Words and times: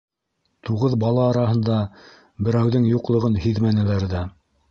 Туғыҙ 0.69 0.95
бала 1.03 1.25
араһында 1.33 1.75
берәүҙең 2.49 2.89
юҡлығын 2.93 3.39
һиҙмәнеләр 3.47 4.09
ҙә. 4.15 4.27